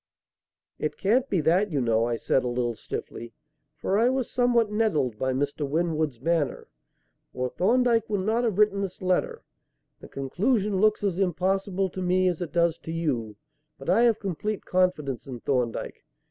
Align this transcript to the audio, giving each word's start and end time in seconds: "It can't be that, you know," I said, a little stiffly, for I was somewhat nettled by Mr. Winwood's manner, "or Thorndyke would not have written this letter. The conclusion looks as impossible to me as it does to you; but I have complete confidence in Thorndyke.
"It 0.79 0.97
can't 0.97 1.29
be 1.29 1.41
that, 1.41 1.71
you 1.71 1.79
know," 1.79 2.05
I 2.05 2.15
said, 2.15 2.43
a 2.43 2.47
little 2.47 2.73
stiffly, 2.73 3.33
for 3.75 3.99
I 3.99 4.09
was 4.09 4.31
somewhat 4.31 4.71
nettled 4.71 5.19
by 5.19 5.31
Mr. 5.31 5.69
Winwood's 5.69 6.19
manner, 6.19 6.67
"or 7.35 7.49
Thorndyke 7.49 8.09
would 8.09 8.21
not 8.21 8.43
have 8.43 8.57
written 8.57 8.81
this 8.81 9.03
letter. 9.03 9.43
The 9.99 10.07
conclusion 10.07 10.81
looks 10.81 11.03
as 11.03 11.19
impossible 11.19 11.91
to 11.91 12.01
me 12.01 12.27
as 12.27 12.41
it 12.41 12.51
does 12.51 12.79
to 12.79 12.91
you; 12.91 13.35
but 13.77 13.91
I 13.91 14.01
have 14.05 14.17
complete 14.19 14.65
confidence 14.65 15.27
in 15.27 15.39
Thorndyke. 15.41 16.03